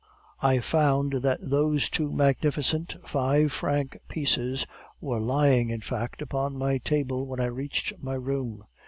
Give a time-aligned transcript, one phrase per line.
[0.41, 4.65] "I found that those two magnificent five franc pieces
[4.99, 8.65] were lying, in fact, upon my table when I reached my room.